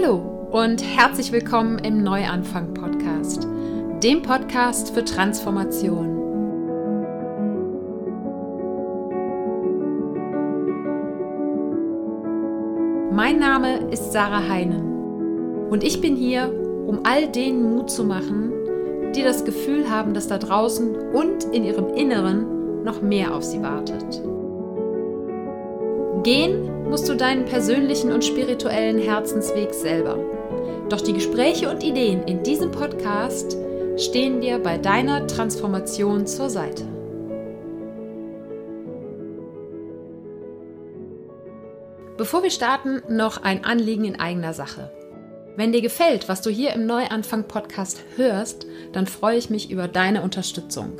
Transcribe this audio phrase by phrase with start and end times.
[0.00, 3.46] Hallo und herzlich willkommen im Neuanfang Podcast,
[4.02, 6.16] dem Podcast für Transformation.
[13.12, 16.50] Mein Name ist Sarah Heinen und ich bin hier,
[16.86, 18.52] um all denen Mut zu machen,
[19.14, 23.62] die das Gefühl haben, dass da draußen und in ihrem Inneren noch mehr auf sie
[23.62, 24.22] wartet.
[26.22, 30.18] Gehen musst du deinen persönlichen und spirituellen Herzensweg selber.
[30.90, 33.56] Doch die Gespräche und Ideen in diesem Podcast
[33.96, 36.84] stehen dir bei deiner Transformation zur Seite.
[42.18, 44.92] Bevor wir starten, noch ein Anliegen in eigener Sache.
[45.56, 50.20] Wenn dir gefällt, was du hier im Neuanfang-Podcast hörst, dann freue ich mich über deine
[50.22, 50.98] Unterstützung.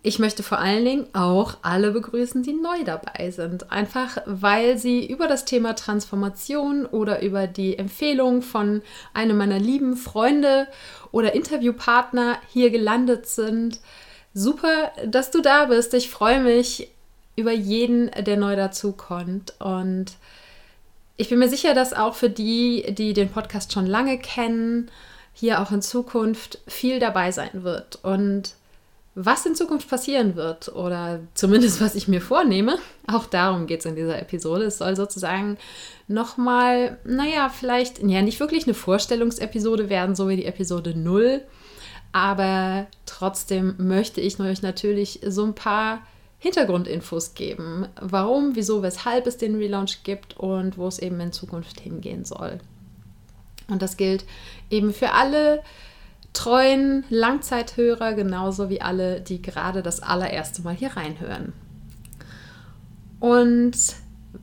[0.02, 3.70] ich möchte vor allen Dingen auch alle begrüßen, die neu dabei sind.
[3.70, 8.82] Einfach weil sie über das Thema Transformation oder über die Empfehlung von
[9.14, 10.66] einem meiner lieben Freunde
[11.12, 13.80] oder Interviewpartner hier gelandet sind.
[14.34, 15.94] Super, dass du da bist.
[15.94, 16.90] Ich freue mich
[17.36, 19.54] über jeden, der neu dazukommt.
[19.58, 20.12] Und
[21.16, 24.90] ich bin mir sicher, dass auch für die, die den Podcast schon lange kennen,
[25.32, 27.98] hier auch in Zukunft viel dabei sein wird.
[28.02, 28.54] Und
[29.14, 33.86] was in Zukunft passieren wird oder zumindest was ich mir vornehme, auch darum geht es
[33.86, 34.64] in dieser Episode.
[34.64, 35.58] Es soll sozusagen
[36.08, 41.42] nochmal, naja, vielleicht, ja, nicht wirklich eine Vorstellungsepisode werden, so wie die Episode 0.
[42.12, 46.00] Aber trotzdem möchte ich euch natürlich so ein paar
[46.40, 51.80] Hintergrundinfos geben, warum, wieso, weshalb es den Relaunch gibt und wo es eben in Zukunft
[51.80, 52.58] hingehen soll.
[53.68, 54.24] Und das gilt
[54.70, 55.62] eben für alle
[56.32, 61.52] treuen Langzeithörer, genauso wie alle, die gerade das allererste Mal hier reinhören.
[63.20, 63.76] Und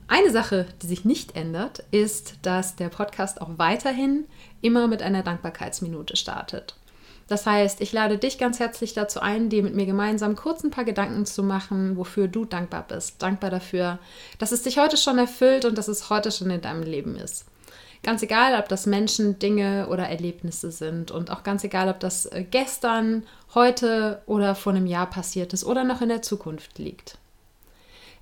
[0.06, 4.26] eine Sache, die sich nicht ändert, ist, dass der Podcast auch weiterhin
[4.60, 6.77] immer mit einer Dankbarkeitsminute startet.
[7.28, 10.70] Das heißt, ich lade dich ganz herzlich dazu ein, dir mit mir gemeinsam kurz ein
[10.70, 13.22] paar Gedanken zu machen, wofür du dankbar bist.
[13.22, 13.98] Dankbar dafür,
[14.38, 17.44] dass es dich heute schon erfüllt und dass es heute schon in deinem Leben ist.
[18.02, 22.26] Ganz egal, ob das Menschen, Dinge oder Erlebnisse sind und auch ganz egal, ob das
[22.26, 23.24] äh, gestern,
[23.54, 27.18] heute oder vor einem Jahr passiert ist oder noch in der Zukunft liegt.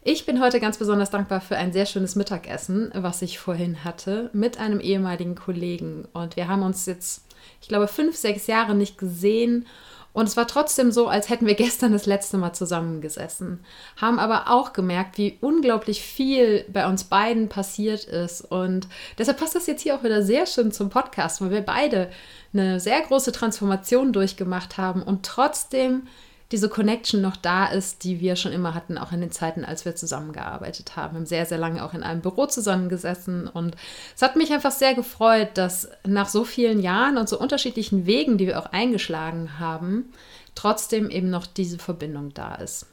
[0.02, 4.30] Ich bin heute ganz besonders dankbar für ein sehr schönes Mittagessen, was ich vorhin hatte
[4.32, 6.06] mit einem ehemaligen Kollegen.
[6.12, 7.25] Und wir haben uns jetzt
[7.60, 9.66] ich glaube, fünf, sechs Jahre nicht gesehen.
[10.12, 13.60] Und es war trotzdem so, als hätten wir gestern das letzte Mal zusammengesessen.
[14.00, 18.40] Haben aber auch gemerkt, wie unglaublich viel bei uns beiden passiert ist.
[18.40, 18.88] Und
[19.18, 22.10] deshalb passt das jetzt hier auch wieder sehr schön zum Podcast, weil wir beide
[22.54, 26.08] eine sehr große Transformation durchgemacht haben und trotzdem
[26.52, 29.84] diese Connection noch da ist, die wir schon immer hatten, auch in den Zeiten, als
[29.84, 31.14] wir zusammengearbeitet haben.
[31.14, 33.76] Wir haben sehr, sehr lange auch in einem Büro zusammengesessen und
[34.14, 38.38] es hat mich einfach sehr gefreut, dass nach so vielen Jahren und so unterschiedlichen Wegen,
[38.38, 40.12] die wir auch eingeschlagen haben,
[40.54, 42.86] trotzdem eben noch diese Verbindung da ist.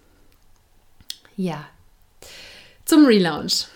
[1.35, 1.65] Ja,
[2.85, 3.67] zum Relaunch.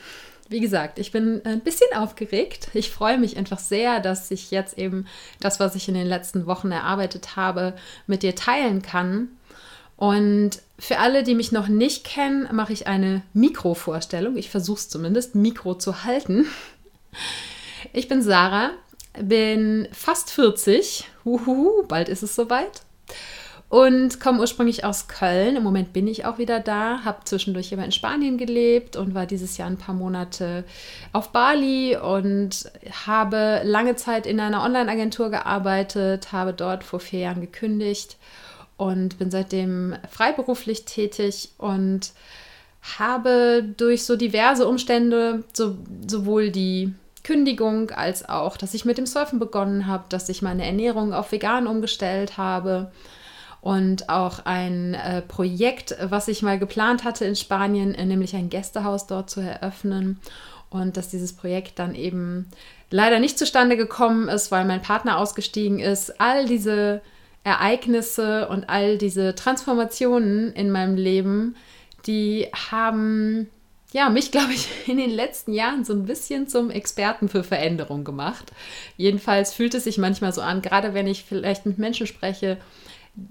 [0.50, 2.69] Wie gesagt, ich bin ein bisschen aufgeregt.
[2.73, 5.06] Ich freue mich einfach sehr, dass ich jetzt eben
[5.41, 7.75] das, was ich in den letzten Wochen erarbeitet habe,
[8.07, 9.27] mit dir teilen kann
[9.97, 14.38] und für alle, die mich noch nicht kennen, mache ich eine Mikrovorstellung.
[14.38, 16.45] Ich versuche es zumindest, Mikro zu halten.
[17.94, 18.71] Ich bin Sarah,
[19.19, 21.05] bin fast 40.
[21.25, 22.83] Uhuhu, bald ist es soweit.
[23.69, 25.57] Und komme ursprünglich aus Köln.
[25.57, 27.03] Im Moment bin ich auch wieder da.
[27.03, 30.63] Habe zwischendurch immer in Spanien gelebt und war dieses Jahr ein paar Monate
[31.11, 32.71] auf Bali und
[33.07, 38.17] habe lange Zeit in einer Online-Agentur gearbeitet, habe dort vor vier Jahren gekündigt
[38.77, 42.12] und bin seitdem freiberuflich tätig und
[42.97, 45.75] habe durch so diverse Umstände so,
[46.07, 46.94] sowohl die
[47.24, 51.31] Kündigung als auch, dass ich mit dem Surfen begonnen habe, dass ich meine Ernährung auf
[51.31, 52.91] vegan umgestellt habe
[53.59, 58.50] und auch ein äh, Projekt, was ich mal geplant hatte in Spanien, äh, nämlich ein
[58.50, 60.19] Gästehaus dort zu eröffnen
[60.69, 62.47] und dass dieses Projekt dann eben
[62.91, 66.21] leider nicht zustande gekommen ist, weil mein Partner ausgestiegen ist.
[66.21, 67.01] All diese
[67.47, 71.55] Ereignisse und all diese Transformationen in meinem Leben,
[72.05, 73.49] die haben
[73.94, 78.03] ja, mich, glaube ich, in den letzten Jahren so ein bisschen zum Experten für Veränderung
[78.03, 78.51] gemacht.
[78.97, 82.57] Jedenfalls fühlt es sich manchmal so an, gerade wenn ich vielleicht mit Menschen spreche,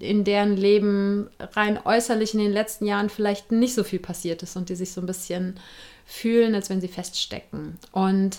[0.00, 4.56] in deren Leben rein äußerlich in den letzten Jahren vielleicht nicht so viel passiert ist
[4.56, 5.60] und die sich so ein bisschen
[6.04, 7.78] fühlen, als wenn sie feststecken.
[7.92, 8.38] Und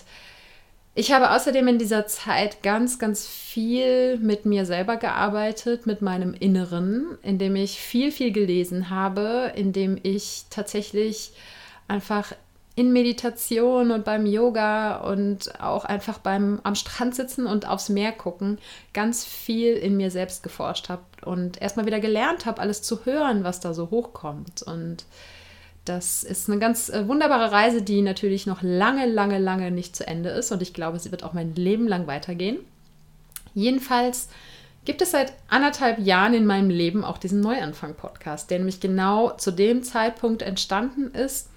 [0.98, 6.34] ich habe außerdem in dieser Zeit ganz, ganz viel mit mir selber gearbeitet, mit meinem
[6.34, 11.30] Inneren, indem ich viel, viel gelesen habe, indem ich tatsächlich
[11.86, 12.32] einfach
[12.74, 18.10] in Meditation und beim Yoga und auch einfach beim am Strand sitzen und aufs Meer
[18.10, 18.58] gucken,
[18.92, 23.44] ganz viel in mir selbst geforscht habe und erstmal wieder gelernt habe, alles zu hören,
[23.44, 24.64] was da so hochkommt.
[24.64, 25.04] Und
[25.88, 30.06] das ist eine ganz äh, wunderbare Reise, die natürlich noch lange, lange, lange nicht zu
[30.06, 30.52] Ende ist.
[30.52, 32.58] Und ich glaube, sie wird auch mein Leben lang weitergehen.
[33.54, 34.28] Jedenfalls
[34.84, 39.50] gibt es seit anderthalb Jahren in meinem Leben auch diesen Neuanfang-Podcast, der nämlich genau zu
[39.50, 41.50] dem Zeitpunkt entstanden ist,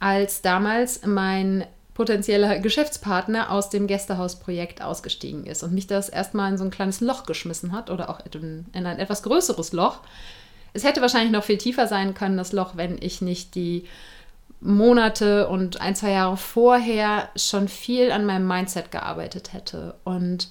[0.00, 6.58] als damals mein potenzieller Geschäftspartner aus dem Gästehausprojekt ausgestiegen ist und mich das erstmal in
[6.58, 10.00] so ein kleines Loch geschmissen hat oder auch in ein etwas größeres Loch.
[10.72, 13.86] Es hätte wahrscheinlich noch viel tiefer sein können, das Loch, wenn ich nicht die
[14.60, 19.94] Monate und ein, zwei Jahre vorher schon viel an meinem Mindset gearbeitet hätte.
[20.04, 20.48] Und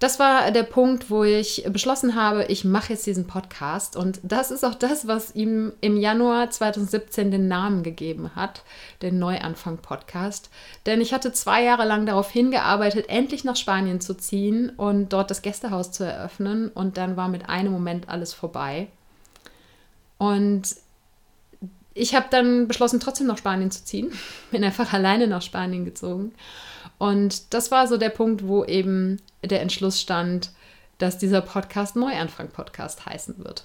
[0.00, 3.96] das war der Punkt, wo ich beschlossen habe, ich mache jetzt diesen Podcast.
[3.96, 8.64] Und das ist auch das, was ihm im Januar 2017 den Namen gegeben hat,
[9.00, 10.50] den Neuanfang-Podcast.
[10.84, 15.30] Denn ich hatte zwei Jahre lang darauf hingearbeitet, endlich nach Spanien zu ziehen und dort
[15.30, 16.68] das Gästehaus zu eröffnen.
[16.68, 18.88] Und dann war mit einem Moment alles vorbei.
[20.24, 20.76] Und
[21.92, 24.12] ich habe dann beschlossen, trotzdem nach Spanien zu ziehen.
[24.50, 26.32] Bin einfach alleine nach Spanien gezogen.
[26.98, 30.50] Und das war so der Punkt, wo eben der Entschluss stand,
[30.98, 33.64] dass dieser Podcast Neuanfang-Podcast heißen wird.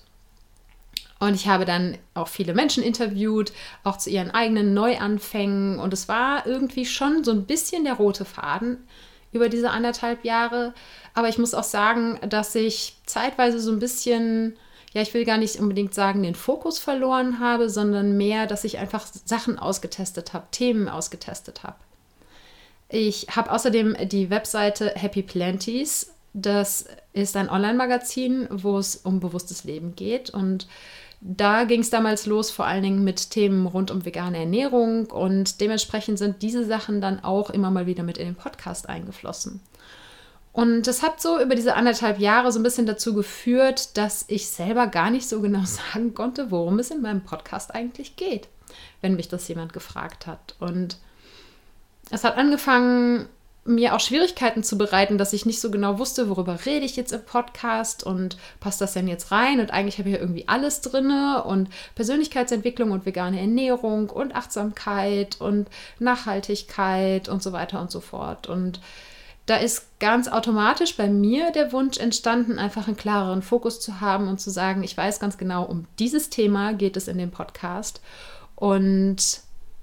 [1.20, 3.52] Und ich habe dann auch viele Menschen interviewt,
[3.84, 5.80] auch zu ihren eigenen Neuanfängen.
[5.80, 8.78] Und es war irgendwie schon so ein bisschen der rote Faden
[9.32, 10.74] über diese anderthalb Jahre.
[11.14, 14.58] Aber ich muss auch sagen, dass ich zeitweise so ein bisschen,
[14.94, 18.80] ja, ich will gar nicht unbedingt sagen, den Fokus verloren habe, sondern mehr, dass ich
[18.80, 21.76] einfach Sachen ausgetestet habe, Themen ausgetestet habe.
[22.90, 26.12] Ich habe außerdem die Webseite Happy Planties.
[26.34, 30.32] Das ist ein Online-Magazin, wo es um bewusstes Leben geht.
[30.32, 30.68] Und
[31.22, 35.06] da ging es damals los, vor allen Dingen mit Themen rund um vegane Ernährung.
[35.06, 39.62] Und dementsprechend sind diese Sachen dann auch immer mal wieder mit in den Podcast eingeflossen.
[40.52, 44.50] Und das hat so über diese anderthalb Jahre so ein bisschen dazu geführt, dass ich
[44.50, 48.48] selber gar nicht so genau sagen konnte, worum es in meinem Podcast eigentlich geht,
[49.02, 50.56] wenn mich das jemand gefragt hat.
[50.60, 50.98] Und
[52.12, 53.30] es hat angefangen,
[53.66, 57.12] mir auch Schwierigkeiten zu bereiten, dass ich nicht so genau wusste, worüber rede ich jetzt
[57.12, 59.60] im Podcast und passt das denn jetzt rein?
[59.60, 61.12] Und eigentlich habe ich ja irgendwie alles drin
[61.46, 68.48] und Persönlichkeitsentwicklung und vegane Ernährung und Achtsamkeit und Nachhaltigkeit und so weiter und so fort.
[68.48, 68.82] Und
[69.50, 74.28] da ist ganz automatisch bei mir der Wunsch entstanden, einfach einen klareren Fokus zu haben
[74.28, 78.00] und zu sagen, ich weiß ganz genau, um dieses Thema geht es in dem Podcast.
[78.56, 79.42] Und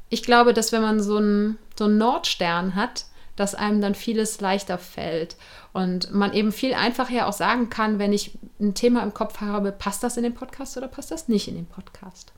[0.08, 4.40] ich glaube, dass wenn man so einen, so einen Nordstern hat, dass einem dann vieles
[4.40, 5.36] leichter fällt.
[5.72, 9.72] Und man eben viel einfacher auch sagen kann, wenn ich ein Thema im Kopf habe,
[9.72, 12.32] passt das in den Podcast oder passt das nicht in den Podcast.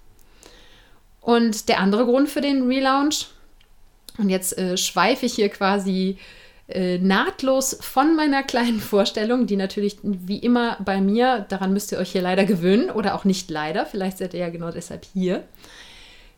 [1.21, 3.29] Und der andere Grund für den Relaunch,
[4.17, 6.19] und jetzt äh, schweife ich hier quasi
[6.69, 11.99] äh, nahtlos von meiner kleinen Vorstellung, die natürlich wie immer bei mir, daran müsst ihr
[11.99, 15.45] euch hier leider gewöhnen oder auch nicht leider, vielleicht seid ihr ja genau deshalb hier.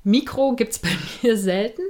[0.05, 0.89] Mikro gibt es bei
[1.23, 1.83] mir selten.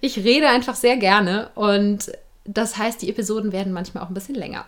[0.00, 2.10] Ich rede einfach sehr gerne und
[2.44, 4.64] das heißt, die Episoden werden manchmal auch ein bisschen länger.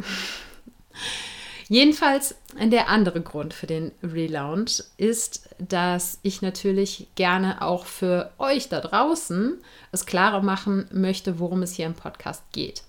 [1.68, 8.68] Jedenfalls der andere Grund für den Relaunch ist, dass ich natürlich gerne auch für euch
[8.68, 9.58] da draußen
[9.90, 12.82] es klarer machen möchte, worum es hier im Podcast geht.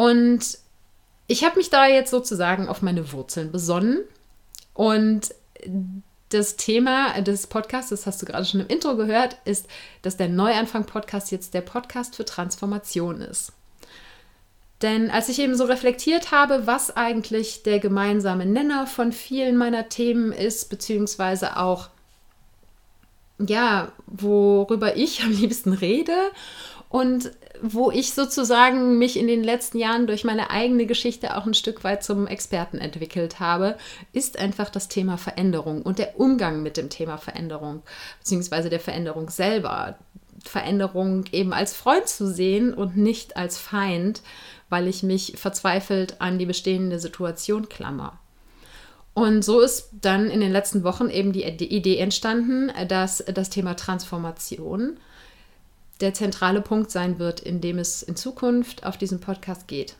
[0.00, 0.56] Und
[1.26, 4.00] ich habe mich da jetzt sozusagen auf meine Wurzeln besonnen
[4.72, 5.34] und
[6.30, 9.66] das Thema des Podcasts, das hast du gerade schon im Intro gehört, ist,
[10.00, 13.52] dass der Neuanfang-Podcast jetzt der Podcast für Transformation ist.
[14.80, 19.90] Denn als ich eben so reflektiert habe, was eigentlich der gemeinsame Nenner von vielen meiner
[19.90, 21.90] Themen ist, beziehungsweise auch,
[23.38, 26.16] ja, worüber ich am liebsten rede
[26.90, 27.30] und
[27.62, 31.84] wo ich sozusagen mich in den letzten Jahren durch meine eigene Geschichte auch ein Stück
[31.84, 33.78] weit zum Experten entwickelt habe,
[34.12, 37.82] ist einfach das Thema Veränderung und der Umgang mit dem Thema Veränderung,
[38.18, 39.98] beziehungsweise der Veränderung selber.
[40.44, 44.22] Veränderung eben als Freund zu sehen und nicht als Feind,
[44.68, 48.18] weil ich mich verzweifelt an die bestehende Situation klammer.
[49.14, 53.74] Und so ist dann in den letzten Wochen eben die Idee entstanden, dass das Thema
[53.74, 54.98] Transformation
[56.00, 59.96] der zentrale Punkt sein wird, in dem es in Zukunft auf diesem Podcast geht.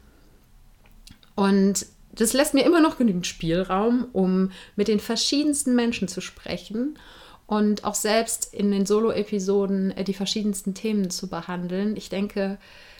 [1.35, 6.99] Und das lässt mir immer noch genügend Spielraum, um mit den verschiedensten Menschen zu sprechen
[7.47, 11.97] und auch selbst in den Solo-Episoden äh, die verschiedensten Themen zu behandeln.
[11.97, 12.59] Ich denke,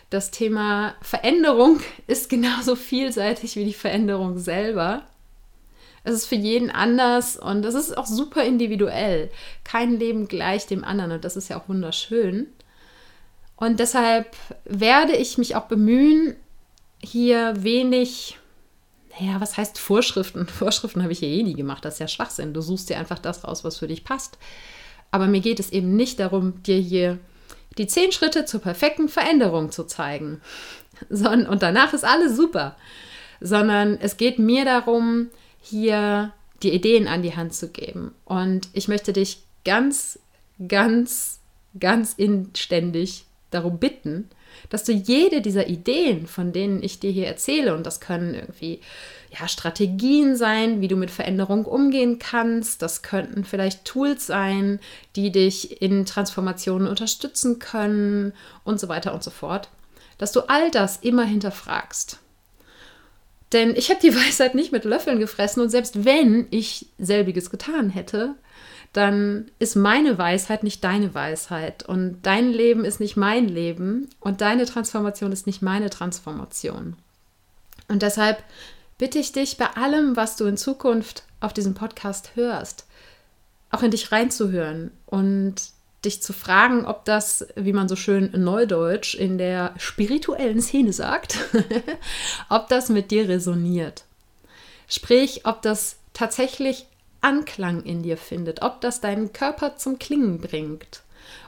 [0.09, 5.03] das Thema Veränderung ist genauso vielseitig wie die Veränderung selber.
[6.03, 9.29] Es ist für jeden anders und es ist auch super individuell.
[9.63, 12.47] Kein Leben gleich dem anderen und das ist ja auch wunderschön.
[13.61, 16.35] Und deshalb werde ich mich auch bemühen,
[16.97, 18.39] hier wenig,
[19.19, 20.47] naja, was heißt Vorschriften?
[20.47, 22.55] Vorschriften habe ich ja eh nie gemacht, das ist ja Schwachsinn.
[22.55, 24.39] Du suchst dir einfach das raus, was für dich passt.
[25.11, 27.19] Aber mir geht es eben nicht darum, dir hier
[27.77, 30.41] die zehn Schritte zur perfekten Veränderung zu zeigen.
[31.11, 32.75] und danach ist alles super.
[33.41, 35.29] Sondern es geht mir darum,
[35.61, 38.15] hier die Ideen an die Hand zu geben.
[38.25, 40.17] Und ich möchte dich ganz,
[40.67, 41.41] ganz,
[41.79, 44.29] ganz inständig darum bitten,
[44.69, 48.81] dass du jede dieser Ideen, von denen ich dir hier erzähle, und das können irgendwie
[49.39, 54.79] ja, Strategien sein, wie du mit Veränderung umgehen kannst, das könnten vielleicht Tools sein,
[55.15, 59.69] die dich in Transformationen unterstützen können und so weiter und so fort,
[60.17, 62.19] dass du all das immer hinterfragst.
[63.53, 67.89] Denn ich habe die Weisheit nicht mit Löffeln gefressen und selbst wenn ich selbiges getan
[67.89, 68.35] hätte,
[68.93, 74.41] dann ist meine Weisheit nicht deine Weisheit und dein Leben ist nicht mein Leben und
[74.41, 76.97] deine Transformation ist nicht meine Transformation.
[77.87, 78.43] Und deshalb
[78.97, 82.85] bitte ich dich bei allem, was du in Zukunft auf diesem Podcast hörst,
[83.69, 85.55] auch in dich reinzuhören und
[86.03, 91.37] dich zu fragen, ob das, wie man so schön neudeutsch in der spirituellen Szene sagt,
[92.49, 94.03] ob das mit dir resoniert.
[94.87, 96.87] Sprich, ob das tatsächlich
[97.21, 101.03] Anklang in dir findet, ob das deinen Körper zum Klingen bringt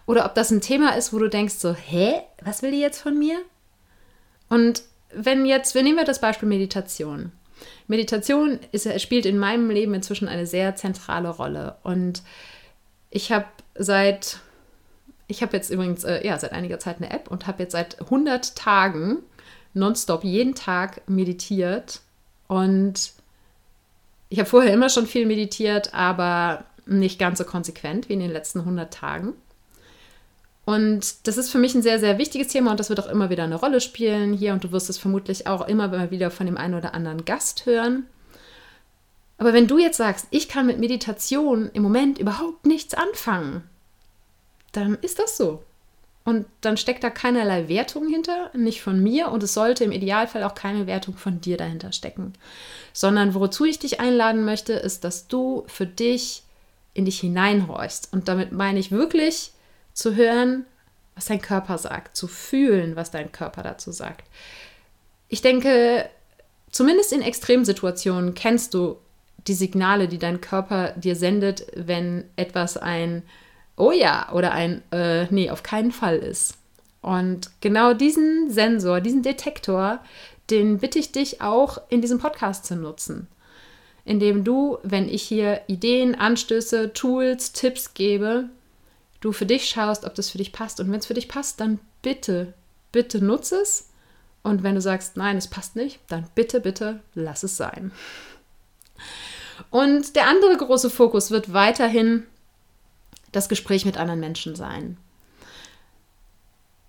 [0.06, 3.02] oder ob das ein Thema ist, wo du denkst so, hä, was will die jetzt
[3.02, 3.40] von mir?
[4.50, 7.32] Und wenn jetzt, wir nehmen wir das Beispiel Meditation.
[7.88, 12.22] Meditation ist, spielt in meinem Leben inzwischen eine sehr zentrale Rolle und
[13.10, 14.40] ich habe seit,
[15.28, 18.02] ich habe jetzt übrigens, äh, ja, seit einiger Zeit eine App und habe jetzt seit
[18.02, 19.20] 100 Tagen
[19.74, 22.02] nonstop jeden Tag meditiert
[22.48, 23.14] und
[24.34, 28.32] ich habe vorher immer schon viel meditiert, aber nicht ganz so konsequent wie in den
[28.32, 29.34] letzten 100 Tagen.
[30.66, 33.30] Und das ist für mich ein sehr, sehr wichtiges Thema und das wird auch immer
[33.30, 36.58] wieder eine Rolle spielen hier und du wirst es vermutlich auch immer wieder von dem
[36.58, 38.08] einen oder anderen Gast hören.
[39.38, 43.62] Aber wenn du jetzt sagst, ich kann mit Meditation im Moment überhaupt nichts anfangen,
[44.72, 45.62] dann ist das so.
[46.26, 50.44] Und dann steckt da keinerlei Wertung hinter, nicht von mir und es sollte im Idealfall
[50.44, 52.34] auch keine Wertung von dir dahinter stecken.
[52.94, 56.44] Sondern wozu ich dich einladen möchte, ist, dass du für dich
[56.94, 58.14] in dich hineinhorchst.
[58.14, 59.52] Und damit meine ich wirklich
[59.94, 60.66] zu hören,
[61.16, 64.28] was dein Körper sagt, zu fühlen, was dein Körper dazu sagt.
[65.28, 66.10] Ich denke,
[66.72, 68.98] zumindest in Extremsituationen kennst du
[69.48, 73.24] die Signale, die dein Körper dir sendet, wenn etwas ein
[73.78, 76.58] oh ja oder ein äh, nee, auf keinen Fall ist.
[77.02, 80.00] Und genau diesen Sensor, diesen Detektor,
[80.50, 83.28] den bitte ich dich auch in diesem Podcast zu nutzen.
[84.06, 88.50] Indem du, wenn ich hier Ideen, Anstöße, Tools, Tipps gebe,
[89.22, 90.80] du für dich schaust, ob das für dich passt.
[90.80, 92.54] Und wenn es für dich passt, dann bitte,
[92.92, 93.90] bitte nutze es.
[94.44, 97.92] Und wenn du sagst, nein, es passt nicht, dann bitte, bitte lass es sein.
[99.70, 102.26] Und der andere große Fokus wird weiterhin
[103.34, 104.98] das Gespräch mit anderen Menschen sein.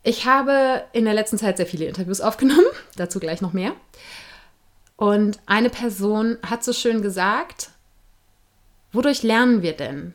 [0.03, 3.73] Ich habe in der letzten Zeit sehr viele Interviews aufgenommen, dazu gleich noch mehr.
[4.97, 7.71] Und eine Person hat so schön gesagt,
[8.93, 10.15] wodurch lernen wir denn?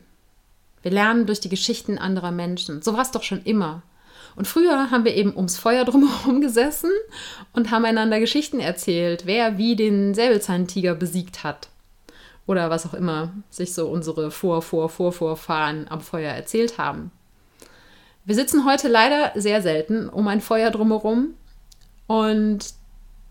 [0.81, 2.81] Wir lernen durch die Geschichten anderer Menschen.
[2.81, 3.81] So war es doch schon immer.
[4.35, 6.91] Und früher haben wir eben ums Feuer drumherum gesessen
[7.51, 11.68] und haben einander Geschichten erzählt, wer wie den Säbelzahntiger besiegt hat.
[12.49, 17.11] Oder was auch immer sich so unsere Vor-, Vor-, Vorvorfahren am Feuer erzählt haben.
[18.25, 21.35] Wir sitzen heute leider sehr selten um ein Feuer drumherum
[22.07, 22.73] und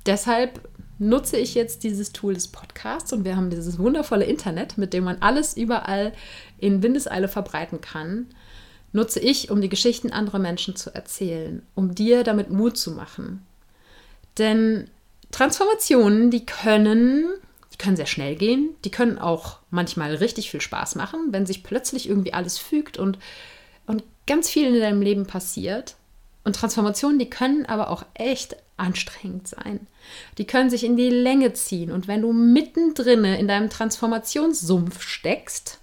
[0.06, 0.60] deshalb
[1.00, 5.02] nutze ich jetzt dieses Tool des Podcasts und wir haben dieses wundervolle Internet, mit dem
[5.02, 6.12] man alles überall
[6.58, 8.26] in Windeseile verbreiten kann,
[8.92, 13.44] nutze ich, um die Geschichten anderer Menschen zu erzählen, um dir damit Mut zu machen.
[14.38, 14.88] Denn
[15.32, 17.26] Transformationen, die können,
[17.78, 21.62] die können sehr schnell gehen, die können auch manchmal richtig viel Spaß machen, wenn sich
[21.62, 23.18] plötzlich irgendwie alles fügt und,
[23.86, 25.94] und ganz viel in deinem Leben passiert.
[26.44, 29.86] Und Transformationen, die können aber auch echt anstrengend sein.
[30.38, 31.90] Die können sich in die Länge ziehen.
[31.90, 35.78] Und wenn du mittendrin in deinem Transformationssumpf steckst,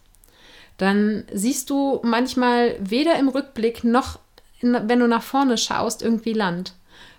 [0.77, 4.19] dann siehst du manchmal weder im Rückblick noch,
[4.59, 6.73] in, wenn du nach vorne schaust, irgendwie Land.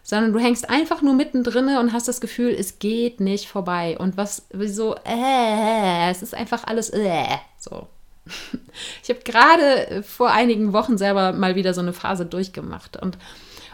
[0.08, 3.98] Sondern du hängst einfach nur mittendrin und hast das Gefühl, es geht nicht vorbei.
[3.98, 7.24] Und was, wieso, äh, es ist einfach alles, äh,
[7.58, 7.88] so.
[9.02, 13.18] Ich habe gerade vor einigen Wochen selber mal wieder so eine Phase durchgemacht und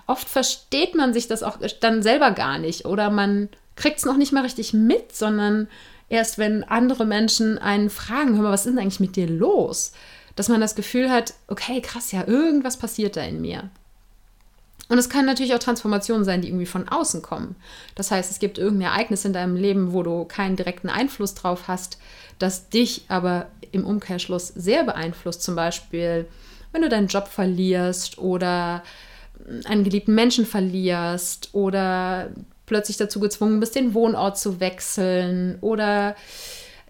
[0.06, 4.16] oft versteht man sich das auch dann selber gar nicht oder man kriegt es noch
[4.16, 5.68] nicht mal richtig mit, sondern
[6.08, 9.92] erst wenn andere Menschen einen fragen, hör mal, was ist denn eigentlich mit dir los?
[10.36, 13.70] Dass man das Gefühl hat, okay, krass, ja, irgendwas passiert da in mir.
[14.88, 17.56] Und es kann natürlich auch Transformationen sein, die irgendwie von außen kommen.
[17.94, 21.68] Das heißt, es gibt irgendein Ereignis in deinem Leben, wo du keinen direkten Einfluss drauf
[21.68, 21.98] hast,
[22.38, 25.42] das dich aber im Umkehrschluss sehr beeinflusst.
[25.42, 26.26] Zum Beispiel,
[26.72, 28.82] wenn du deinen Job verlierst oder
[29.64, 32.30] einen geliebten Menschen verlierst oder
[32.66, 36.16] plötzlich dazu gezwungen bist, den Wohnort zu wechseln oder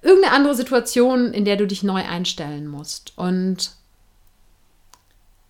[0.03, 3.13] irgendeine andere Situation, in der du dich neu einstellen musst.
[3.17, 3.73] Und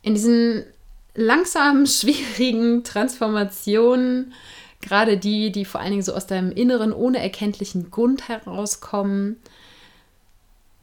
[0.02, 0.64] in diesen
[1.14, 4.32] langsamen, schwierigen Transformationen,
[4.80, 9.36] gerade die, die vor allen Dingen so aus deinem Inneren ohne erkenntlichen Grund herauskommen,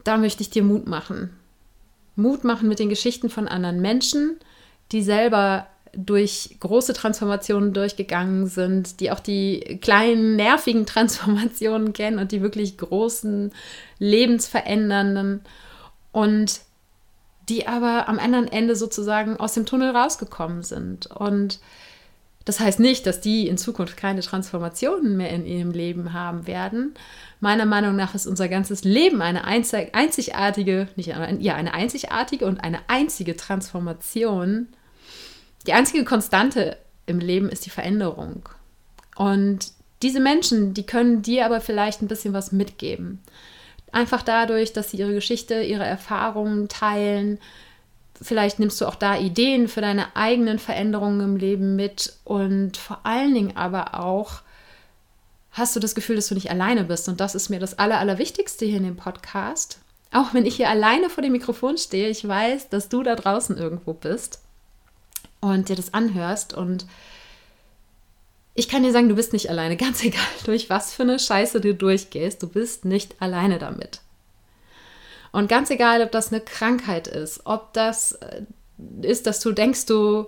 [0.03, 1.31] da möchte ich dir Mut machen.
[2.15, 4.37] Mut machen mit den Geschichten von anderen Menschen,
[4.91, 12.31] die selber durch große Transformationen durchgegangen sind, die auch die kleinen nervigen Transformationen kennen und
[12.31, 13.51] die wirklich großen,
[13.97, 15.41] lebensverändernden
[16.11, 16.61] und
[17.49, 21.07] die aber am anderen Ende sozusagen aus dem Tunnel rausgekommen sind.
[21.07, 21.59] Und
[22.45, 26.93] das heißt nicht, dass die in Zukunft keine Transformationen mehr in ihrem Leben haben werden.
[27.41, 32.79] Meiner Meinung nach ist unser ganzes Leben eine einzigartige, nicht ja, eine einzigartige und eine
[32.87, 34.67] einzige Transformation
[35.67, 38.47] die einzige Konstante im Leben ist die Veränderung.
[39.15, 43.19] Und diese Menschen, die können dir aber vielleicht ein bisschen was mitgeben.
[43.91, 47.39] Einfach dadurch, dass sie ihre Geschichte, ihre Erfahrungen teilen.
[48.21, 52.13] Vielleicht nimmst du auch da Ideen für deine eigenen Veränderungen im Leben mit.
[52.23, 54.41] Und vor allen Dingen aber auch
[55.51, 57.09] hast du das Gefühl, dass du nicht alleine bist.
[57.09, 59.79] Und das ist mir das Aller, Allerwichtigste hier in dem Podcast.
[60.11, 63.57] Auch wenn ich hier alleine vor dem Mikrofon stehe, ich weiß, dass du da draußen
[63.57, 64.41] irgendwo bist
[65.39, 66.85] und dir das anhörst und
[68.59, 71.61] ich kann dir sagen, du bist nicht alleine, ganz egal, durch was für eine Scheiße
[71.61, 74.01] du durchgehst, du bist nicht alleine damit.
[75.31, 78.41] Und ganz egal, ob das eine Krankheit ist, ob das äh,
[79.01, 80.27] ist, dass du denkst, du,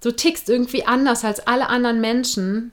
[0.00, 2.72] du tickst irgendwie anders als alle anderen Menschen,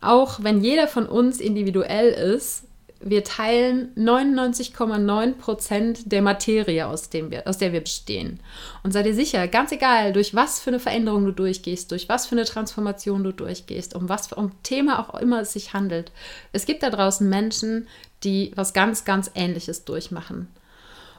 [0.00, 2.64] auch wenn jeder von uns individuell ist,
[3.04, 8.40] wir teilen 99,9 Prozent der Materie, aus, dem wir, aus der wir bestehen.
[8.82, 12.26] Und sei dir sicher, ganz egal, durch was für eine Veränderung du durchgehst, durch was
[12.26, 16.12] für eine Transformation du durchgehst, um was für ein Thema auch immer es sich handelt.
[16.52, 17.88] Es gibt da draußen Menschen,
[18.24, 20.48] die was ganz, ganz Ähnliches durchmachen.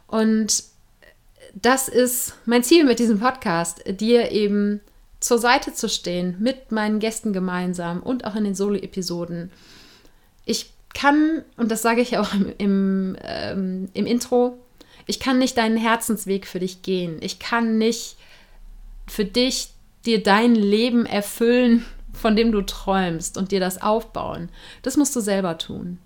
[0.07, 0.63] Und
[1.53, 4.81] das ist mein Ziel mit diesem Podcast, dir eben
[5.19, 9.51] zur Seite zu stehen, mit meinen Gästen gemeinsam und auch in den Solo-Episoden.
[10.45, 14.57] Ich kann, und das sage ich auch im, im, ähm, im Intro,
[15.05, 17.17] ich kann nicht deinen Herzensweg für dich gehen.
[17.21, 18.17] Ich kann nicht
[19.07, 19.69] für dich
[20.05, 24.49] dir dein Leben erfüllen, von dem du träumst und dir das aufbauen.
[24.81, 25.99] Das musst du selber tun.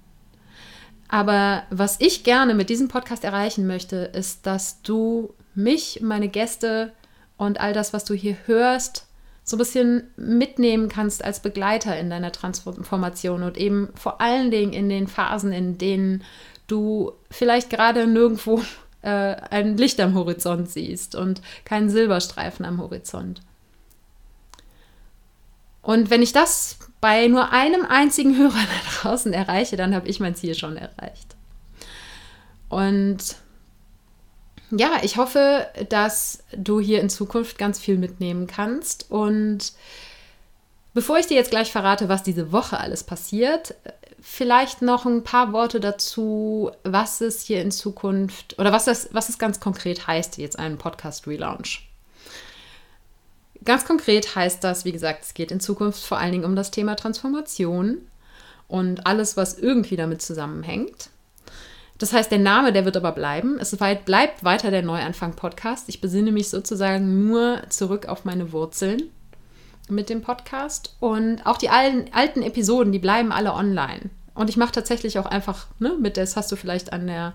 [1.09, 6.93] Aber was ich gerne mit diesem Podcast erreichen möchte, ist, dass du mich, meine Gäste
[7.37, 9.06] und all das, was du hier hörst,
[9.47, 14.73] so ein bisschen mitnehmen kannst als Begleiter in deiner Transformation und eben vor allen Dingen
[14.73, 16.25] in den Phasen, in denen
[16.67, 18.61] du vielleicht gerade nirgendwo
[19.01, 23.41] äh, ein Licht am Horizont siehst und keinen Silberstreifen am Horizont.
[25.81, 30.19] Und wenn ich das bei nur einem einzigen Hörer da draußen erreiche, dann habe ich
[30.19, 31.37] mein Ziel schon erreicht.
[32.67, 33.37] Und
[34.71, 39.09] ja, ich hoffe, dass du hier in Zukunft ganz viel mitnehmen kannst.
[39.09, 39.73] Und
[40.93, 43.75] bevor ich dir jetzt gleich verrate, was diese Woche alles passiert,
[44.19, 49.29] vielleicht noch ein paar Worte dazu, was es hier in Zukunft oder was, das, was
[49.29, 51.87] es ganz konkret heißt, jetzt einen Podcast-Relaunch.
[53.63, 56.71] Ganz konkret heißt das, wie gesagt, es geht in Zukunft vor allen Dingen um das
[56.71, 57.99] Thema Transformation
[58.67, 61.09] und alles, was irgendwie damit zusammenhängt.
[61.97, 63.57] Das heißt, der Name, der wird aber bleiben.
[63.59, 65.89] Es bleibt weiter der Neuanfang-Podcast.
[65.89, 69.03] Ich besinne mich sozusagen nur zurück auf meine Wurzeln
[69.89, 70.95] mit dem Podcast.
[70.99, 74.11] Und auch die alten, Episoden, die bleiben alle online.
[74.35, 77.33] Und ich mache tatsächlich auch einfach, ne, mit das hast du vielleicht an der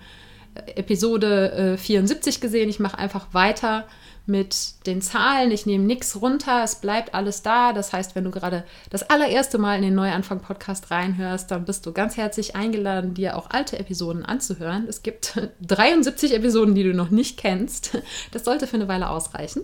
[0.76, 3.86] Episode äh, 74 gesehen, ich mache einfach weiter
[4.26, 5.50] mit den Zahlen.
[5.50, 7.72] Ich nehme nichts runter, es bleibt alles da.
[7.72, 11.92] Das heißt, wenn du gerade das allererste Mal in den Neuanfang-Podcast reinhörst, dann bist du
[11.92, 14.86] ganz herzlich eingeladen, dir auch alte Episoden anzuhören.
[14.88, 17.98] Es gibt 73 Episoden, die du noch nicht kennst.
[18.30, 19.62] Das sollte für eine Weile ausreichen.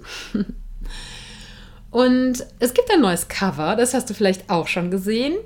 [1.90, 5.36] Und es gibt ein neues Cover, das hast du vielleicht auch schon gesehen.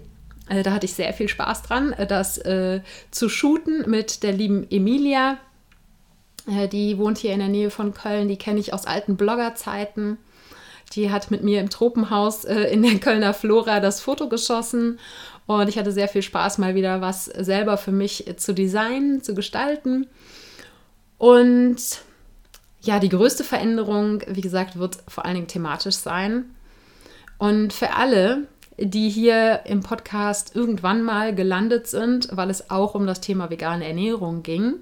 [0.48, 4.66] Also da hatte ich sehr viel Spaß dran, das äh, zu shooten mit der lieben
[4.70, 5.38] Emilia.
[6.46, 10.18] Äh, die wohnt hier in der Nähe von Köln, die kenne ich aus alten Bloggerzeiten.
[10.94, 14.98] Die hat mit mir im Tropenhaus äh, in der Kölner Flora das Foto geschossen
[15.46, 19.34] und ich hatte sehr viel Spaß, mal wieder was selber für mich zu designen, zu
[19.34, 20.06] gestalten.
[21.18, 21.76] Und
[22.80, 26.54] ja, die größte Veränderung, wie gesagt, wird vor allen Dingen thematisch sein.
[27.38, 28.46] Und für alle,
[28.78, 33.86] die hier im Podcast irgendwann mal gelandet sind, weil es auch um das Thema vegane
[33.86, 34.74] Ernährung ging,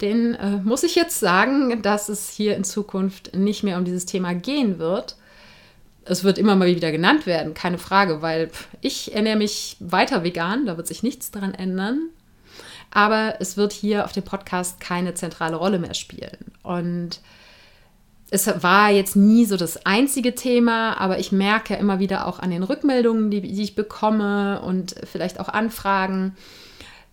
[0.00, 4.06] den äh, muss ich jetzt sagen, dass es hier in Zukunft nicht mehr um dieses
[4.06, 5.16] Thema gehen wird.
[6.04, 10.66] Es wird immer mal wieder genannt werden, keine Frage, weil ich ernähre mich weiter vegan,
[10.66, 12.08] da wird sich nichts daran ändern.
[12.90, 16.52] Aber es wird hier auf dem Podcast keine zentrale Rolle mehr spielen.
[16.62, 17.20] Und
[18.34, 22.50] es war jetzt nie so das einzige Thema, aber ich merke immer wieder auch an
[22.50, 26.34] den Rückmeldungen, die, die ich bekomme und vielleicht auch Anfragen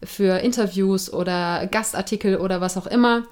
[0.04, 3.28] für Interviews oder Gastartikel oder was auch immer,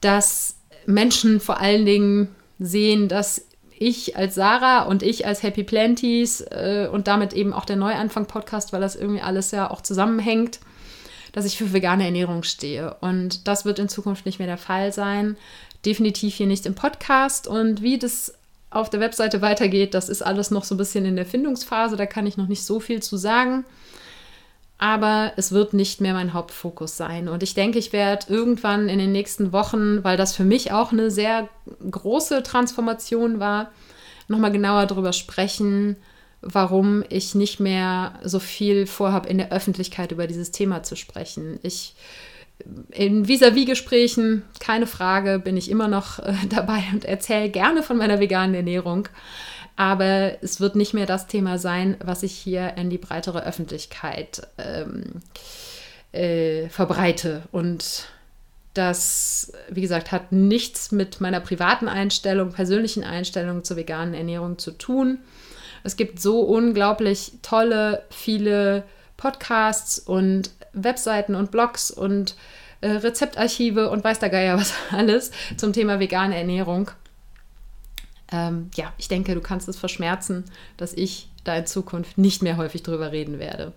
[0.00, 0.56] dass
[0.86, 3.46] Menschen vor allen Dingen sehen, dass
[3.78, 8.72] ich als Sarah und ich als Happy Planties äh, und damit eben auch der Neuanfang-Podcast,
[8.72, 10.60] weil das irgendwie alles ja auch zusammenhängt,
[11.32, 12.94] dass ich für vegane Ernährung stehe.
[13.00, 15.36] Und das wird in Zukunft nicht mehr der Fall sein
[15.84, 17.46] definitiv hier nicht im Podcast.
[17.46, 18.34] Und wie das
[18.70, 21.96] auf der Webseite weitergeht, das ist alles noch so ein bisschen in der Findungsphase.
[21.96, 23.64] Da kann ich noch nicht so viel zu sagen.
[24.78, 27.28] Aber es wird nicht mehr mein Hauptfokus sein.
[27.28, 30.92] Und ich denke, ich werde irgendwann in den nächsten Wochen, weil das für mich auch
[30.92, 31.48] eine sehr
[31.90, 33.72] große Transformation war,
[34.28, 35.96] nochmal genauer darüber sprechen,
[36.42, 41.58] warum ich nicht mehr so viel vorhabe, in der Öffentlichkeit über dieses Thema zu sprechen.
[41.62, 41.94] Ich
[42.90, 48.20] in Vis-à-vis-Gesprächen, keine Frage, bin ich immer noch äh, dabei und erzähle gerne von meiner
[48.20, 49.08] veganen Ernährung.
[49.76, 54.46] Aber es wird nicht mehr das Thema sein, was ich hier in die breitere Öffentlichkeit
[54.58, 55.22] ähm,
[56.12, 57.44] äh, verbreite.
[57.50, 58.08] Und
[58.74, 64.72] das, wie gesagt, hat nichts mit meiner privaten Einstellung, persönlichen Einstellung zur veganen Ernährung zu
[64.72, 65.18] tun.
[65.82, 68.84] Es gibt so unglaublich tolle, viele
[69.16, 72.36] Podcasts und Webseiten und Blogs und
[72.80, 76.90] äh, Rezeptarchive und weiß der Geier was alles zum Thema vegane Ernährung.
[78.32, 80.44] Ähm, ja, ich denke, du kannst es verschmerzen,
[80.76, 83.72] dass ich da in Zukunft nicht mehr häufig drüber reden werde.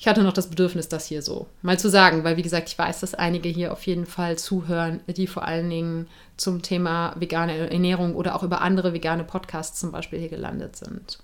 [0.00, 2.78] Ich hatte noch das Bedürfnis, das hier so mal zu sagen, weil wie gesagt, ich
[2.78, 6.06] weiß, dass einige hier auf jeden Fall zuhören, die vor allen Dingen
[6.36, 11.18] zum Thema vegane Ernährung oder auch über andere vegane Podcasts zum Beispiel hier gelandet sind.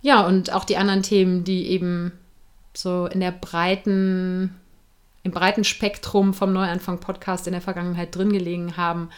[0.00, 2.10] Ja, und auch die anderen Themen, die eben
[2.74, 4.56] so in der breiten,
[5.22, 9.10] im breiten Spektrum vom Neuanfang-Podcast in der Vergangenheit drin gelegen haben,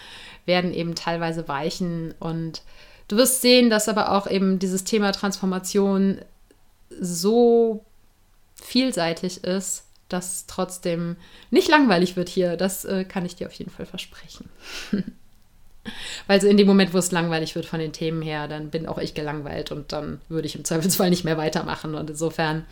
[0.45, 2.13] werden eben teilweise weichen.
[2.21, 2.61] Und
[3.09, 6.19] du wirst sehen, dass aber auch eben dieses Thema Transformation
[7.01, 7.85] so
[8.55, 11.17] vielseitig ist, dass trotzdem
[11.51, 12.57] nicht langweilig wird hier.
[12.57, 14.49] Das äh, kann ich dir auf jeden Fall versprechen.
[16.27, 18.87] Weil so in dem Moment, wo es langweilig wird von den Themen her, dann bin
[18.87, 21.95] auch ich gelangweilt und dann würde ich im Zweifelsfall nicht mehr weitermachen.
[21.95, 22.65] Und insofern,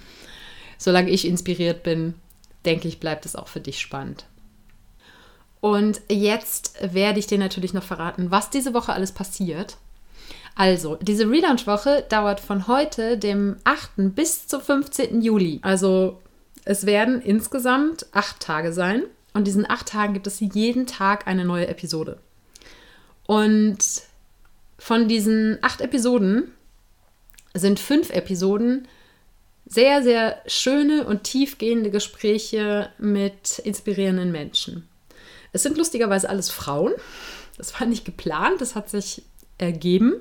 [0.79, 2.15] solange ich inspiriert bin,
[2.65, 4.25] denke ich, bleibt es auch für dich spannend.
[5.61, 9.77] Und jetzt werde ich dir natürlich noch verraten, was diese Woche alles passiert.
[10.55, 14.15] Also, diese Relaunch-Woche dauert von heute, dem 8.
[14.15, 15.23] bis zum 15.
[15.23, 15.61] Juli.
[15.63, 16.21] Also,
[16.65, 19.05] es werden insgesamt acht Tage sein.
[19.35, 22.19] Und diesen acht Tagen gibt es jeden Tag eine neue Episode.
[23.27, 23.79] Und
[24.79, 26.53] von diesen acht Episoden
[27.55, 28.89] sind fünf Episoden
[29.65, 34.89] sehr, sehr schöne und tiefgehende Gespräche mit inspirierenden Menschen.
[35.53, 36.93] Es sind lustigerweise alles Frauen.
[37.57, 39.23] Das war nicht geplant, das hat sich
[39.59, 40.15] ergeben.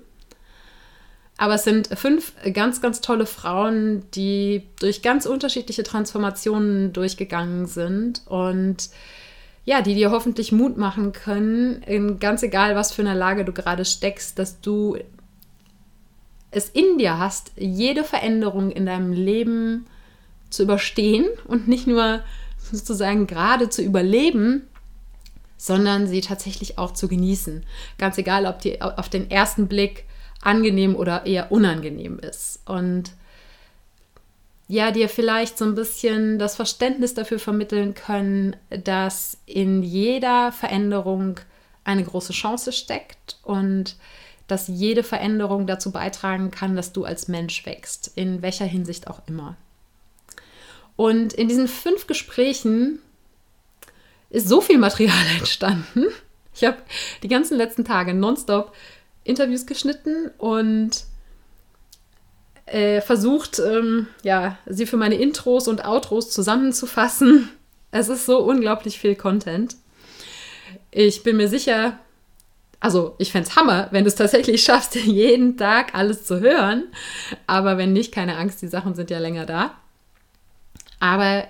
[1.41, 8.21] Aber es sind fünf ganz, ganz tolle Frauen, die durch ganz unterschiedliche Transformationen durchgegangen sind
[8.27, 8.91] und
[9.65, 13.53] ja, die dir hoffentlich Mut machen können, in ganz egal, was für einer Lage du
[13.53, 14.97] gerade steckst, dass du
[16.51, 19.87] es in dir hast, jede Veränderung in deinem Leben
[20.51, 22.19] zu überstehen und nicht nur
[22.71, 24.67] sozusagen gerade zu überleben,
[25.57, 27.65] sondern sie tatsächlich auch zu genießen.
[27.97, 30.05] Ganz egal, ob die auf den ersten Blick
[30.41, 32.61] angenehm oder eher unangenehm ist.
[32.65, 33.11] Und
[34.67, 41.39] ja, dir vielleicht so ein bisschen das Verständnis dafür vermitteln können, dass in jeder Veränderung
[41.83, 43.97] eine große Chance steckt und
[44.47, 49.21] dass jede Veränderung dazu beitragen kann, dass du als Mensch wächst, in welcher Hinsicht auch
[49.27, 49.55] immer.
[50.95, 52.99] Und in diesen fünf Gesprächen
[54.29, 56.05] ist so viel Material entstanden.
[56.53, 56.77] Ich habe
[57.23, 58.73] die ganzen letzten Tage nonstop
[59.23, 61.05] Interviews geschnitten und
[62.65, 67.49] äh, versucht, ähm, ja, sie für meine Intros und Outros zusammenzufassen.
[67.93, 69.75] Es ist so unglaublich viel Content.
[70.91, 71.99] Ich bin mir sicher,
[72.79, 76.85] also ich fände es Hammer, wenn du es tatsächlich schaffst, jeden Tag alles zu hören.
[77.47, 79.75] Aber wenn nicht, keine Angst, die Sachen sind ja länger da.
[81.01, 81.43] Aber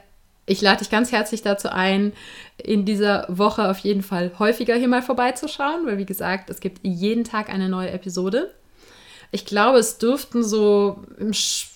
[0.45, 2.13] ich lade dich ganz herzlich dazu ein,
[2.57, 6.79] in dieser Woche auf jeden Fall häufiger hier mal vorbeizuschauen, weil wie gesagt, es gibt
[6.83, 8.53] jeden Tag eine neue Episode.
[9.31, 11.03] Ich glaube, es dürften so,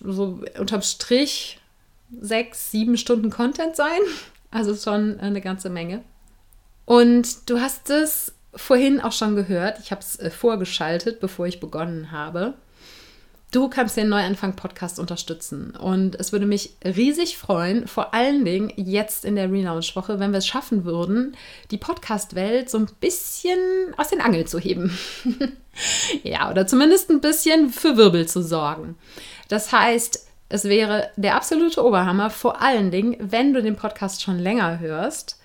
[0.02, 1.60] so unterm Strich
[2.20, 4.00] sechs, sieben Stunden Content sein.
[4.52, 6.04] Also schon eine ganze Menge.
[6.86, 9.80] Und du hast es vorhin auch schon gehört.
[9.80, 12.54] Ich habe es äh, vorgeschaltet, bevor ich begonnen habe.
[13.56, 15.78] Du kannst den Neuanfang-Podcast unterstützen.
[15.78, 20.40] Und es würde mich riesig freuen, vor allen Dingen jetzt in der Relaunch-Woche, wenn wir
[20.40, 21.38] es schaffen würden,
[21.72, 23.58] die Podcast-Welt so ein bisschen
[23.96, 24.98] aus den Angeln zu heben.
[26.24, 28.98] ja, oder zumindest ein bisschen für Wirbel zu sorgen.
[29.48, 34.38] Das heißt, es wäre der absolute Oberhammer, vor allen Dingen, wenn du den Podcast schon
[34.38, 35.40] länger hörst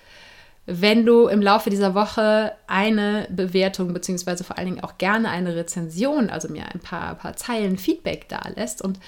[0.65, 5.55] wenn du im Laufe dieser Woche eine Bewertung beziehungsweise vor allen Dingen auch gerne eine
[5.55, 8.99] Rezension, also mir ein paar, paar Zeilen Feedback da lässt und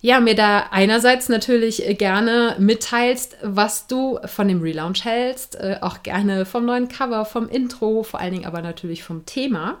[0.00, 6.02] ja, mir da einerseits natürlich gerne mitteilst, was du von dem Relaunch hältst, äh, auch
[6.02, 9.78] gerne vom neuen Cover, vom Intro, vor allen Dingen aber natürlich vom Thema.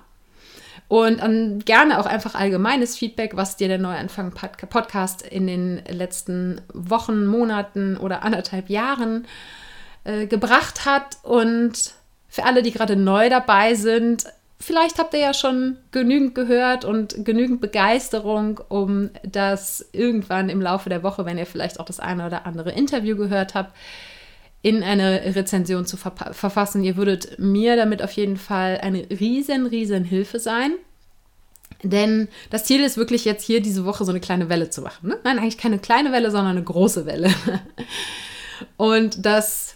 [0.86, 7.96] Und gerne auch einfach allgemeines Feedback, was dir der Neuanfang-Podcast in den letzten Wochen, Monaten
[7.96, 9.28] oder anderthalb Jahren äh,
[10.04, 11.18] gebracht hat.
[11.22, 11.94] Und
[12.28, 14.24] für alle, die gerade neu dabei sind,
[14.62, 20.88] vielleicht habt ihr ja schon genügend gehört und genügend Begeisterung, um das irgendwann im Laufe
[20.88, 23.76] der Woche, wenn ihr vielleicht auch das eine oder andere Interview gehört habt,
[24.62, 26.84] in eine Rezension zu ver verfassen.
[26.84, 30.76] Ihr würdet mir damit auf jeden Fall eine riesen, riesen Hilfe sein.
[31.82, 35.08] Denn das Ziel ist wirklich jetzt hier diese Woche so eine kleine Welle zu machen.
[35.08, 35.18] Ne?
[35.24, 37.30] Nein, eigentlich keine kleine Welle, sondern eine große Welle.
[38.76, 39.74] Und das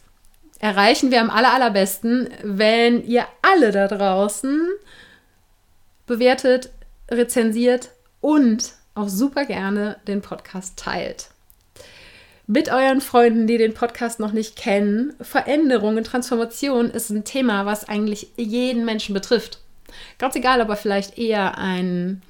[0.59, 4.69] erreichen wir am aller, allerbesten, wenn ihr alle da draußen
[6.07, 6.71] bewertet,
[7.11, 7.91] rezensiert
[8.21, 11.29] und auch super gerne den Podcast teilt.
[12.47, 17.67] Mit euren Freunden, die den Podcast noch nicht kennen, Veränderung und Transformation ist ein Thema,
[17.67, 19.61] was eigentlich jeden Menschen betrifft.
[20.19, 22.23] Ganz egal, ob er vielleicht eher ein,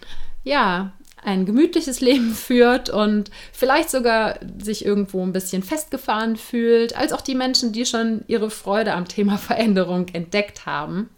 [0.43, 0.93] ja,
[1.27, 7.21] ein gemütliches Leben führt und vielleicht sogar sich irgendwo ein bisschen festgefahren fühlt, als auch
[7.21, 11.11] die Menschen, die schon ihre Freude am Thema Veränderung entdeckt haben.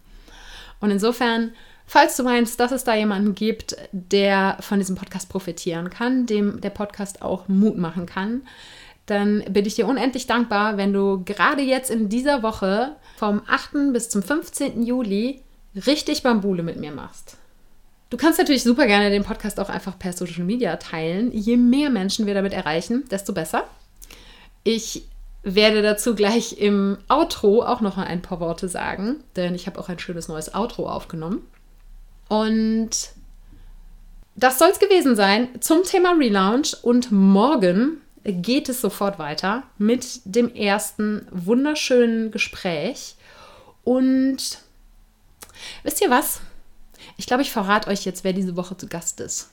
[0.81, 1.51] Und insofern,
[1.85, 6.59] falls du meinst, dass es da jemanden gibt, der von diesem Podcast profitieren kann, dem
[6.59, 8.41] der Podcast auch Mut machen kann,
[9.05, 13.93] dann bin ich dir unendlich dankbar, wenn du gerade jetzt in dieser Woche vom 8.
[13.93, 14.83] bis zum 15.
[14.83, 15.43] Juli
[15.75, 17.37] richtig Bambule mit mir machst.
[18.09, 21.31] Du kannst natürlich super gerne den Podcast auch einfach per Social Media teilen.
[21.31, 23.65] Je mehr Menschen wir damit erreichen, desto besser.
[24.63, 25.03] Ich
[25.43, 29.89] werde dazu gleich im Outro auch noch ein paar Worte sagen, denn ich habe auch
[29.89, 31.47] ein schönes neues Outro aufgenommen.
[32.27, 33.11] Und
[34.35, 36.77] das soll es gewesen sein zum Thema Relaunch.
[36.81, 43.15] Und morgen geht es sofort weiter mit dem ersten wunderschönen Gespräch.
[43.83, 44.59] Und
[45.83, 46.41] wisst ihr was?
[47.19, 49.49] Ich glaube, ich verrate euch jetzt, wer diese Woche zu Gast ist.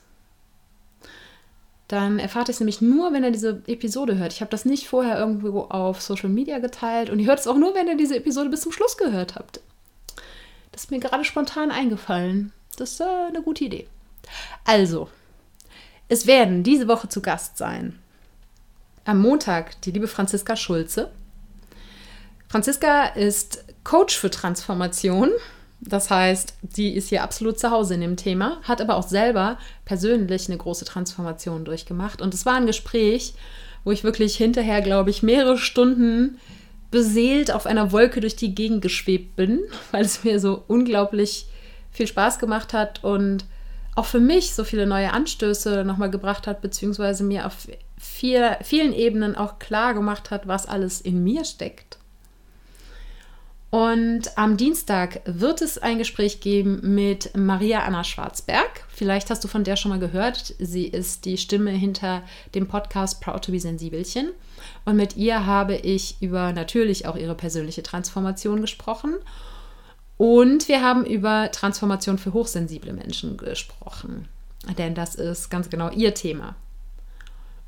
[1.89, 4.31] Dann erfahrt ihr es nämlich nur, wenn ihr diese Episode hört.
[4.31, 7.57] Ich habe das nicht vorher irgendwo auf Social Media geteilt und ihr hört es auch
[7.57, 9.59] nur, wenn ihr diese Episode bis zum Schluss gehört habt.
[10.71, 12.53] Das ist mir gerade spontan eingefallen.
[12.77, 13.85] Das ist äh, eine gute Idee.
[14.63, 15.09] Also,
[16.07, 17.99] es werden diese Woche zu Gast sein.
[19.03, 21.11] Am Montag die liebe Franziska Schulze.
[22.47, 25.31] Franziska ist Coach für Transformation.
[25.79, 29.57] Das heißt, die ist hier absolut zu Hause in dem Thema, hat aber auch selber
[29.85, 32.21] persönlich eine große Transformation durchgemacht.
[32.21, 33.35] Und es war ein Gespräch,
[33.83, 36.39] wo ich wirklich hinterher, glaube ich, mehrere Stunden
[36.89, 39.61] beseelt auf einer Wolke durch die Gegend geschwebt bin,
[39.91, 41.47] weil es mir so unglaublich
[41.91, 43.45] viel Spaß gemacht hat und
[43.95, 48.93] auch für mich so viele neue Anstöße nochmal gebracht hat, beziehungsweise mir auf viel, vielen
[48.93, 51.97] Ebenen auch klar gemacht hat, was alles in mir steckt.
[53.69, 58.85] Und am Dienstag wird es ein Gespräch geben mit Maria Anna Schwarzberg.
[58.87, 60.55] Vielleicht hast du von der schon mal gehört.
[60.57, 62.23] Sie ist die Stimme hinter
[62.55, 64.31] dem Podcast Proud to be Sensibelchen.
[64.85, 69.15] Und mit ihr habe ich über natürlich auch ihre persönliche Transformation gesprochen.
[70.15, 74.29] Und wir haben über Transformation für hochsensible Menschen gesprochen.
[74.77, 76.55] Denn das ist ganz genau ihr Thema.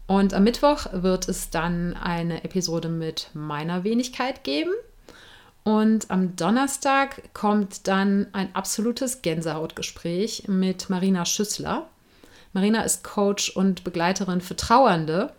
[0.07, 4.71] Und am Mittwoch wird es dann eine Episode mit meiner Wenigkeit geben.
[5.63, 11.89] Und am Donnerstag kommt dann ein absolutes Gänsehautgespräch mit Marina Schüssler.
[12.53, 15.33] Marina ist Coach und Begleiterin für Trauernde.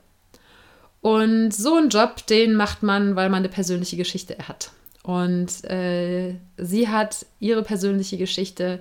[1.00, 4.70] Und so einen Job, den macht man, weil man eine persönliche Geschichte hat.
[5.02, 8.80] Und äh, sie hat ihre persönliche Geschichte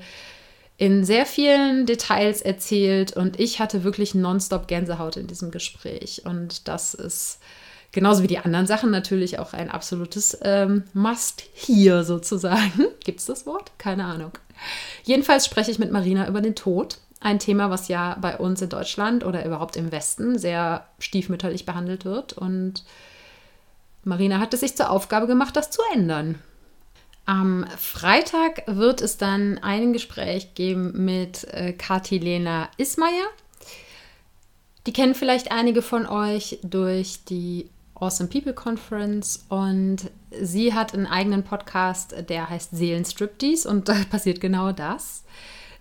[0.78, 6.22] in sehr vielen Details erzählt und ich hatte wirklich nonstop Gänsehaut in diesem Gespräch.
[6.26, 7.40] Und das ist
[7.92, 12.88] Genauso wie die anderen Sachen natürlich auch ein absolutes ähm, Must hier sozusagen.
[13.04, 13.72] Gibt es das Wort?
[13.78, 14.32] Keine Ahnung.
[15.04, 17.00] Jedenfalls spreche ich mit Marina über den Tod.
[17.20, 22.06] Ein Thema, was ja bei uns in Deutschland oder überhaupt im Westen sehr stiefmütterlich behandelt
[22.06, 22.34] wird.
[22.34, 22.84] Und
[24.04, 26.36] Marina hat es sich zur Aufgabe gemacht, das zu ändern.
[27.26, 33.28] Am Freitag wird es dann ein Gespräch geben mit äh, Katilena Ismayer.
[34.88, 41.08] Die kennen vielleicht einige von euch durch die Awesome People Conference und sie hat einen
[41.08, 45.24] eigenen Podcast, der heißt Seelenstriptease und da passiert genau das.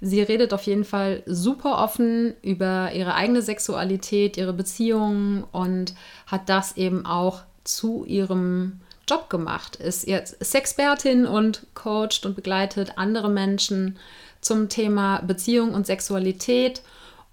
[0.00, 5.94] Sie redet auf jeden Fall super offen über ihre eigene Sexualität, ihre Beziehungen und
[6.26, 9.76] hat das eben auch zu ihrem Job gemacht.
[9.76, 13.98] Ist jetzt Sexpertin und coacht und begleitet andere Menschen
[14.40, 16.83] zum Thema Beziehung und Sexualität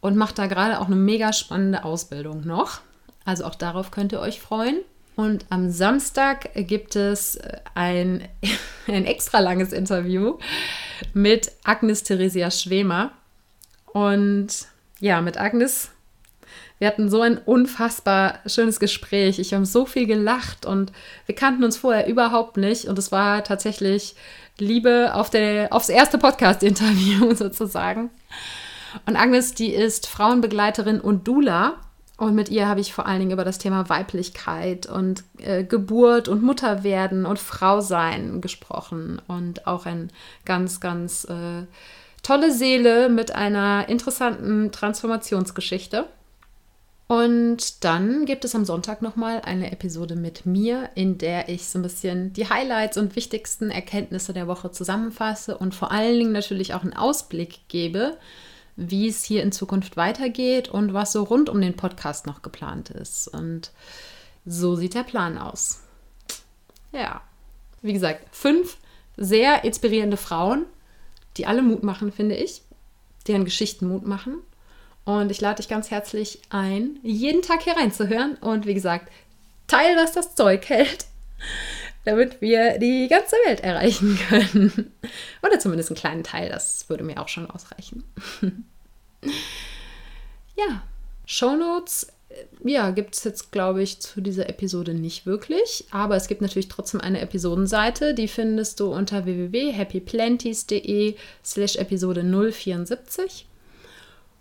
[0.01, 2.81] und macht da gerade auch eine mega spannende Ausbildung noch.
[3.25, 4.81] Also auch darauf könnt ihr euch freuen.
[5.15, 8.27] Und am Samstag gibt es äh, ein,
[8.87, 10.37] ein extra langes Interview
[11.13, 13.11] mit Agnes Theresia Schwemer.
[13.87, 14.49] Und
[14.99, 15.89] ja, mit Agnes,
[16.79, 19.39] wir hatten so ein unfassbar schönes Gespräch.
[19.39, 20.91] Ich habe so viel gelacht und
[21.25, 22.85] wir kannten uns vorher überhaupt nicht.
[22.85, 24.15] Und es war tatsächlich
[24.57, 28.09] Liebe auf der, aufs erste Podcast-Interview sozusagen.
[29.05, 31.75] Und Agnes, die ist Frauenbegleiterin und Dula
[32.17, 36.29] und mit ihr habe ich vor allen Dingen über das Thema Weiblichkeit und äh, Geburt
[36.29, 39.21] und Mutterwerden und Frausein gesprochen.
[39.27, 40.07] Und auch eine
[40.45, 41.65] ganz, ganz äh,
[42.23, 46.07] tolle Seele mit einer interessanten Transformationsgeschichte.
[47.07, 51.77] Und dann gibt es am Sonntag nochmal eine Episode mit mir, in der ich so
[51.77, 56.73] ein bisschen die Highlights und wichtigsten Erkenntnisse der Woche zusammenfasse und vor allen Dingen natürlich
[56.73, 58.17] auch einen Ausblick gebe
[58.75, 62.89] wie es hier in Zukunft weitergeht und was so rund um den Podcast noch geplant
[62.89, 63.27] ist.
[63.27, 63.71] Und
[64.45, 65.81] so sieht der Plan aus.
[66.91, 67.21] Ja,
[67.81, 68.77] wie gesagt, fünf
[69.17, 70.65] sehr inspirierende Frauen,
[71.37, 72.61] die alle Mut machen, finde ich,
[73.27, 74.37] deren Geschichten Mut machen.
[75.03, 79.11] Und ich lade dich ganz herzlich ein, jeden Tag hier reinzuhören und wie gesagt,
[79.67, 81.05] teil, was das Zeug hält,
[82.05, 84.91] damit wir die ganze Welt erreichen können.
[85.41, 88.03] Oder zumindest einen kleinen Teil, das würde mir auch schon ausreichen.
[90.55, 90.83] ja,
[91.25, 95.85] Shownotes äh, ja, gibt es jetzt, glaube ich, zu dieser Episode nicht wirklich.
[95.91, 98.13] Aber es gibt natürlich trotzdem eine Episodenseite.
[98.13, 103.47] Die findest du unter www.happyplanties.de slash Episode 074.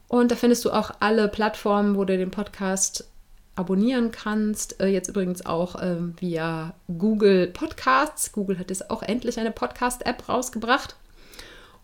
[0.09, 3.09] Und da findest du auch alle Plattformen, wo du den Podcast
[3.57, 4.81] abonnieren kannst.
[4.81, 8.33] Äh, jetzt übrigens auch äh, via Google Podcasts.
[8.33, 10.97] Google hat jetzt auch endlich eine Podcast-App rausgebracht.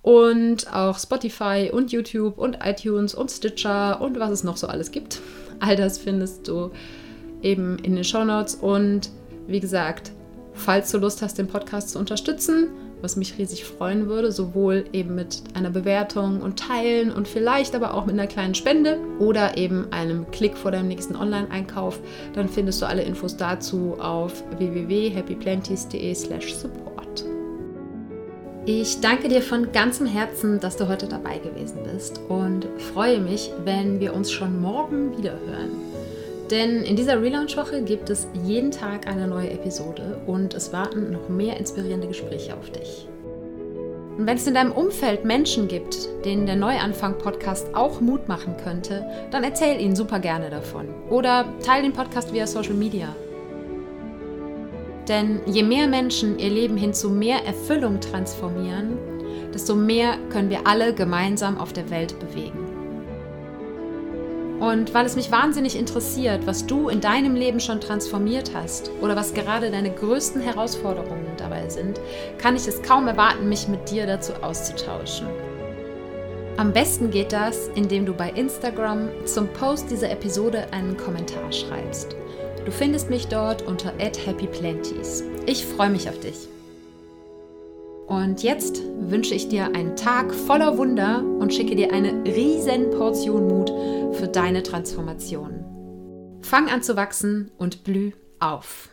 [0.03, 4.91] Und auch Spotify und YouTube und iTunes und Stitcher und was es noch so alles
[4.93, 5.21] gibt.
[5.61, 6.71] All das findest du
[7.43, 8.55] eben in den Show Notes.
[8.55, 9.11] Und
[9.47, 10.13] wie gesagt,
[10.55, 12.69] falls du Lust hast, den Podcast zu unterstützen,
[13.03, 17.95] was mich riesig freuen würde, sowohl eben mit einer Bewertung und Teilen und vielleicht aber
[17.95, 22.01] auch mit einer kleinen Spende oder eben einem Klick vor deinem nächsten Online-Einkauf,
[22.35, 27.25] dann findest du alle Infos dazu auf www.happyplanties.de/support.
[28.67, 33.51] Ich danke dir von ganzem Herzen, dass du heute dabei gewesen bist und freue mich,
[33.65, 35.71] wenn wir uns schon morgen wieder hören.
[36.51, 41.29] Denn in dieser Relaunch-Woche gibt es jeden Tag eine neue Episode und es warten noch
[41.29, 43.07] mehr inspirierende Gespräche auf dich.
[44.19, 49.07] Und wenn es in deinem Umfeld Menschen gibt, denen der Neuanfang-Podcast auch Mut machen könnte,
[49.31, 50.89] dann erzähl ihnen super gerne davon.
[51.09, 53.15] Oder teile den Podcast via Social Media.
[55.09, 58.99] Denn je mehr Menschen ihr Leben hin zu mehr Erfüllung transformieren,
[59.55, 62.70] desto mehr können wir alle gemeinsam auf der Welt bewegen.
[64.61, 69.17] Und weil es mich wahnsinnig interessiert, was du in deinem Leben schon transformiert hast oder
[69.17, 71.99] was gerade deine größten Herausforderungen dabei sind,
[72.37, 75.27] kann ich es kaum erwarten, mich mit dir dazu auszutauschen.
[76.59, 82.15] Am besten geht das, indem du bei Instagram zum Post dieser Episode einen Kommentar schreibst.
[82.67, 85.25] Du findest mich dort unter @happyplanties.
[85.47, 86.49] Ich freue mich auf dich.
[88.11, 93.47] Und jetzt wünsche ich dir einen Tag voller Wunder und schicke dir eine riesen Portion
[93.47, 93.71] Mut
[94.17, 96.41] für deine Transformation.
[96.43, 98.90] Fang an zu wachsen und blüh auf.